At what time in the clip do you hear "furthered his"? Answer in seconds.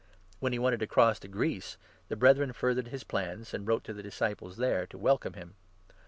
2.53-3.03